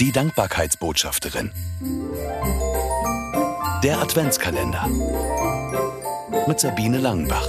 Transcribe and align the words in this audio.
Die 0.00 0.10
Dankbarkeitsbotschafterin. 0.10 1.52
Der 3.84 4.00
Adventskalender. 4.00 4.88
Mit 6.48 6.58
Sabine 6.58 6.98
Langenbach. 6.98 7.46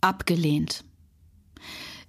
Abgelehnt. 0.00 0.82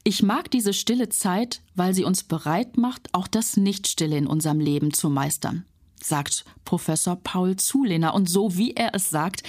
Ich 0.06 0.24
mag 0.24 0.50
diese 0.50 0.72
stille 0.72 1.10
Zeit, 1.10 1.62
weil 1.76 1.94
sie 1.94 2.06
uns 2.06 2.24
bereit 2.24 2.78
macht, 2.78 3.10
auch 3.12 3.28
das 3.28 3.58
Nichtstille 3.58 4.18
in 4.18 4.28
unserem 4.28 4.62
Leben 4.62 4.94
zu 4.94 5.10
meistern, 5.10 5.66
sagt 6.04 6.46
Professor 6.66 7.16
Paul 7.16 7.56
Zulehner. 7.56 8.14
Und 8.14 8.30
so 8.30 8.58
wie 8.58 8.72
er 8.72 8.94
es 8.96 9.10
sagt, 9.10 9.44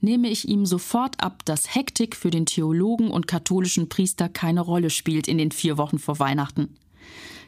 nehme 0.00 0.28
ich 0.28 0.48
ihm 0.48 0.66
sofort 0.66 1.22
ab, 1.22 1.44
dass 1.44 1.74
Hektik 1.74 2.16
für 2.16 2.30
den 2.30 2.46
Theologen 2.46 3.10
und 3.10 3.26
katholischen 3.26 3.88
Priester 3.88 4.28
keine 4.28 4.60
Rolle 4.60 4.90
spielt 4.90 5.28
in 5.28 5.38
den 5.38 5.52
vier 5.52 5.78
Wochen 5.78 5.98
vor 5.98 6.18
Weihnachten. 6.18 6.76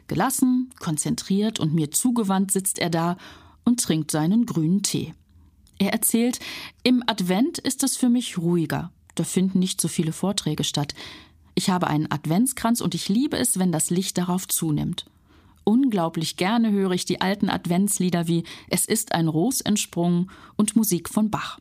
Gelassen, 0.07 0.73
konzentriert 0.79 1.59
und 1.59 1.73
mir 1.73 1.91
zugewandt 1.91 2.51
sitzt 2.51 2.79
er 2.79 2.89
da 2.89 3.17
und 3.63 3.81
trinkt 3.81 4.11
seinen 4.11 4.45
grünen 4.45 4.81
Tee. 4.81 5.13
Er 5.77 5.93
erzählt, 5.93 6.39
im 6.83 7.03
Advent 7.07 7.57
ist 7.57 7.83
es 7.83 7.95
für 7.95 8.09
mich 8.09 8.37
ruhiger. 8.37 8.91
Da 9.15 9.23
finden 9.23 9.59
nicht 9.59 9.79
so 9.79 9.87
viele 9.87 10.11
Vorträge 10.11 10.63
statt. 10.63 10.93
Ich 11.55 11.69
habe 11.69 11.87
einen 11.87 12.11
Adventskranz 12.11 12.81
und 12.81 12.95
ich 12.95 13.09
liebe 13.09 13.37
es, 13.37 13.59
wenn 13.59 13.71
das 13.71 13.89
Licht 13.89 14.17
darauf 14.17 14.47
zunimmt. 14.47 15.05
Unglaublich 15.63 16.37
gerne 16.37 16.71
höre 16.71 16.91
ich 16.91 17.05
die 17.05 17.21
alten 17.21 17.49
Adventslieder 17.49 18.27
wie 18.27 18.43
Es 18.69 18.85
ist 18.85 19.13
ein 19.13 19.27
Ros 19.27 19.61
entsprungen 19.61 20.29
und 20.55 20.75
Musik 20.75 21.09
von 21.09 21.29
Bach. 21.29 21.59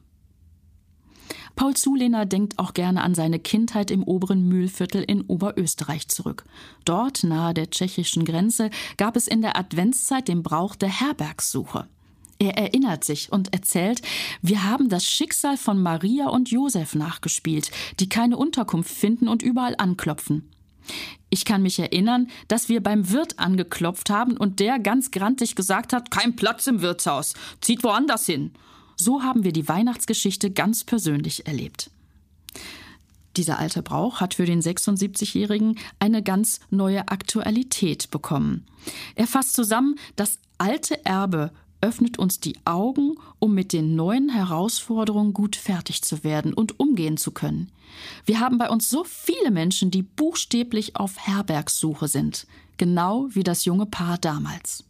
Paul 1.56 1.74
Zulehner 1.74 2.24
denkt 2.24 2.58
auch 2.58 2.72
gerne 2.72 3.02
an 3.02 3.16
seine 3.16 3.40
Kindheit 3.40 3.90
im 3.90 4.04
oberen 4.04 4.46
Mühlviertel 4.48 5.02
in 5.02 5.22
Oberösterreich 5.22 6.06
zurück. 6.06 6.44
Dort, 6.84 7.24
nahe 7.24 7.52
der 7.52 7.70
tschechischen 7.70 8.24
Grenze, 8.24 8.70
gab 8.96 9.16
es 9.16 9.26
in 9.26 9.42
der 9.42 9.56
Adventszeit 9.56 10.28
den 10.28 10.44
Brauch 10.44 10.76
der 10.76 10.88
Herbergssuche. 10.88 11.88
Er 12.38 12.56
erinnert 12.56 13.02
sich 13.02 13.32
und 13.32 13.52
erzählt, 13.52 14.02
wir 14.40 14.62
haben 14.62 14.88
das 14.88 15.04
Schicksal 15.04 15.56
von 15.56 15.82
Maria 15.82 16.28
und 16.28 16.50
Josef 16.50 16.94
nachgespielt, 16.94 17.72
die 17.98 18.08
keine 18.08 18.36
Unterkunft 18.36 18.94
finden 18.94 19.26
und 19.26 19.42
überall 19.42 19.74
anklopfen. 19.78 20.48
Ich 21.30 21.44
kann 21.44 21.62
mich 21.62 21.78
erinnern, 21.78 22.28
dass 22.48 22.68
wir 22.68 22.82
beim 22.82 23.10
Wirt 23.10 23.38
angeklopft 23.38 24.10
haben 24.10 24.36
und 24.36 24.60
der 24.60 24.78
ganz 24.78 25.10
grantig 25.10 25.54
gesagt 25.54 25.92
hat, 25.92 26.10
kein 26.10 26.36
Platz 26.36 26.66
im 26.66 26.80
Wirtshaus, 26.80 27.34
zieht 27.60 27.84
woanders 27.84 28.26
hin. 28.26 28.52
So 28.96 29.22
haben 29.22 29.44
wir 29.44 29.52
die 29.52 29.68
Weihnachtsgeschichte 29.68 30.50
ganz 30.50 30.84
persönlich 30.84 31.46
erlebt. 31.46 31.90
Dieser 33.36 33.58
alte 33.58 33.82
Brauch 33.82 34.20
hat 34.20 34.34
für 34.34 34.46
den 34.46 34.60
76-Jährigen 34.60 35.78
eine 36.00 36.22
ganz 36.22 36.60
neue 36.70 37.06
Aktualität 37.08 38.10
bekommen. 38.10 38.66
Er 39.14 39.28
fasst 39.28 39.52
zusammen, 39.52 39.94
das 40.16 40.40
alte 40.58 41.04
Erbe 41.04 41.52
öffnet 41.80 42.18
uns 42.18 42.40
die 42.40 42.56
Augen, 42.64 43.16
um 43.38 43.54
mit 43.54 43.72
den 43.72 43.94
neuen 43.94 44.28
Herausforderungen 44.28 45.32
gut 45.32 45.56
fertig 45.56 46.02
zu 46.02 46.24
werden 46.24 46.52
und 46.52 46.80
umgehen 46.80 47.16
zu 47.16 47.30
können. 47.30 47.70
Wir 48.24 48.40
haben 48.40 48.58
bei 48.58 48.68
uns 48.68 48.90
so 48.90 49.04
viele 49.04 49.50
Menschen, 49.50 49.90
die 49.90 50.02
buchstäblich 50.02 50.96
auf 50.96 51.18
Herbergssuche 51.18 52.08
sind, 52.08 52.46
genau 52.76 53.28
wie 53.30 53.42
das 53.42 53.64
junge 53.64 53.86
Paar 53.86 54.18
damals. 54.18 54.84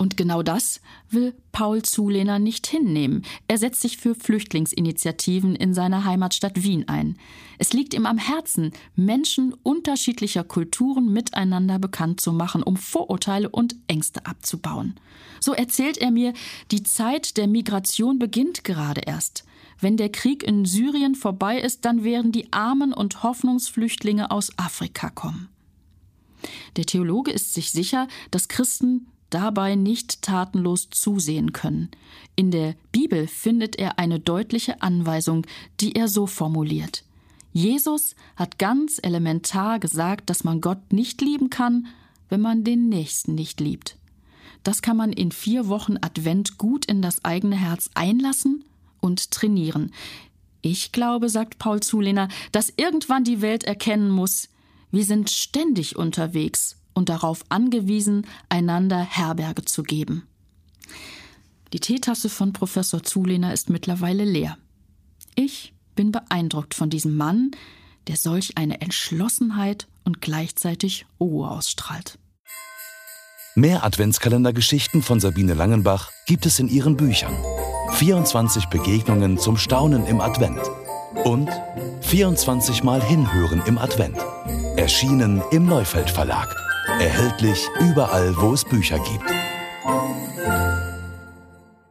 Und 0.00 0.16
genau 0.16 0.42
das 0.42 0.80
will 1.10 1.34
Paul 1.52 1.82
Zulehner 1.82 2.38
nicht 2.38 2.66
hinnehmen. 2.66 3.22
Er 3.48 3.58
setzt 3.58 3.82
sich 3.82 3.98
für 3.98 4.14
Flüchtlingsinitiativen 4.14 5.54
in 5.54 5.74
seiner 5.74 6.06
Heimatstadt 6.06 6.62
Wien 6.62 6.88
ein. 6.88 7.18
Es 7.58 7.74
liegt 7.74 7.92
ihm 7.92 8.06
am 8.06 8.16
Herzen, 8.16 8.72
Menschen 8.96 9.52
unterschiedlicher 9.62 10.42
Kulturen 10.42 11.12
miteinander 11.12 11.78
bekannt 11.78 12.22
zu 12.22 12.32
machen, 12.32 12.62
um 12.62 12.78
Vorurteile 12.78 13.50
und 13.50 13.76
Ängste 13.88 14.24
abzubauen. 14.24 14.98
So 15.38 15.52
erzählt 15.52 15.98
er 15.98 16.10
mir, 16.10 16.32
die 16.70 16.82
Zeit 16.82 17.36
der 17.36 17.46
Migration 17.46 18.18
beginnt 18.18 18.64
gerade 18.64 19.02
erst. 19.02 19.44
Wenn 19.80 19.98
der 19.98 20.08
Krieg 20.08 20.42
in 20.42 20.64
Syrien 20.64 21.14
vorbei 21.14 21.60
ist, 21.60 21.84
dann 21.84 22.04
werden 22.04 22.32
die 22.32 22.50
armen 22.54 22.94
und 22.94 23.22
Hoffnungsflüchtlinge 23.22 24.30
aus 24.30 24.50
Afrika 24.56 25.10
kommen. 25.10 25.50
Der 26.78 26.86
Theologe 26.86 27.32
ist 27.32 27.52
sich 27.52 27.70
sicher, 27.70 28.08
dass 28.30 28.48
Christen 28.48 29.06
dabei 29.30 29.74
nicht 29.74 30.22
tatenlos 30.22 30.90
zusehen 30.90 31.52
können. 31.52 31.90
In 32.36 32.50
der 32.50 32.74
Bibel 32.92 33.26
findet 33.26 33.76
er 33.76 33.98
eine 33.98 34.20
deutliche 34.20 34.82
Anweisung, 34.82 35.46
die 35.80 35.94
er 35.94 36.08
so 36.08 36.26
formuliert. 36.26 37.04
Jesus 37.52 38.14
hat 38.36 38.58
ganz 38.58 39.00
elementar 39.02 39.78
gesagt, 39.80 40.30
dass 40.30 40.44
man 40.44 40.60
Gott 40.60 40.92
nicht 40.92 41.20
lieben 41.20 41.50
kann, 41.50 41.86
wenn 42.28 42.40
man 42.40 42.64
den 42.64 42.88
Nächsten 42.88 43.34
nicht 43.34 43.60
liebt. 43.60 43.96
Das 44.62 44.82
kann 44.82 44.96
man 44.96 45.12
in 45.12 45.32
vier 45.32 45.68
Wochen 45.68 45.96
Advent 46.00 46.58
gut 46.58 46.84
in 46.84 47.02
das 47.02 47.24
eigene 47.24 47.56
Herz 47.56 47.90
einlassen 47.94 48.64
und 49.00 49.30
trainieren. 49.30 49.92
Ich 50.62 50.92
glaube, 50.92 51.28
sagt 51.28 51.58
Paul 51.58 51.80
Zulehner, 51.80 52.28
dass 52.52 52.72
irgendwann 52.76 53.24
die 53.24 53.40
Welt 53.40 53.64
erkennen 53.64 54.10
muss, 54.10 54.48
wir 54.92 55.04
sind 55.04 55.30
ständig 55.30 55.96
unterwegs 55.96 56.79
und 56.94 57.08
darauf 57.08 57.44
angewiesen, 57.48 58.26
einander 58.48 58.98
Herberge 59.00 59.64
zu 59.64 59.82
geben. 59.82 60.26
Die 61.72 61.80
Teetasse 61.80 62.28
von 62.28 62.52
Professor 62.52 63.02
Zulehner 63.02 63.52
ist 63.52 63.70
mittlerweile 63.70 64.24
leer. 64.24 64.58
Ich 65.34 65.72
bin 65.94 66.12
beeindruckt 66.12 66.74
von 66.74 66.90
diesem 66.90 67.16
Mann, 67.16 67.52
der 68.08 68.16
solch 68.16 68.56
eine 68.56 68.80
Entschlossenheit 68.80 69.86
und 70.04 70.20
gleichzeitig 70.20 71.06
Ruhe 71.20 71.48
ausstrahlt. 71.50 72.18
Mehr 73.54 73.84
Adventskalendergeschichten 73.84 75.02
von 75.02 75.20
Sabine 75.20 75.54
Langenbach 75.54 76.10
gibt 76.26 76.46
es 76.46 76.58
in 76.58 76.68
ihren 76.68 76.96
Büchern. 76.96 77.34
24 77.92 78.66
Begegnungen 78.66 79.38
zum 79.38 79.56
Staunen 79.56 80.06
im 80.06 80.20
Advent 80.20 80.60
und 81.24 81.50
24 82.02 82.82
Mal 82.84 83.02
Hinhören 83.02 83.62
im 83.66 83.78
Advent. 83.78 84.16
Erschienen 84.76 85.42
im 85.50 85.66
Neufeld 85.66 86.10
Verlag. 86.10 86.69
Erhältlich 86.98 87.68
überall, 87.78 88.34
wo 88.36 88.52
es 88.52 88.64
Bücher 88.64 88.98
gibt. 88.98 89.30